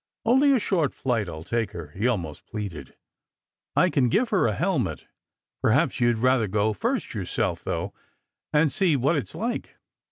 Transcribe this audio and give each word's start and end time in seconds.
"Only 0.25 0.51
a 0.51 0.57
short 0.57 0.95
flight, 0.95 1.29
I 1.29 1.33
ll 1.33 1.43
take 1.43 1.73
her," 1.73 1.89
he 1.91 2.07
almost 2.07 2.47
pleaded. 2.47 2.95
"I 3.75 3.91
can 3.91 4.09
give 4.09 4.29
her 4.29 4.47
a 4.47 4.55
helmet. 4.55 5.05
Perhaps 5.61 5.99
you 5.99 6.11
d 6.11 6.17
rather 6.19 6.47
go 6.47 6.73
first 6.73 7.13
yourself, 7.13 7.63
though, 7.63 7.93
and 8.51 8.71
see 8.71 8.95
what 8.95 9.15
it 9.15 9.27
s 9.27 9.35
like." 9.35 9.75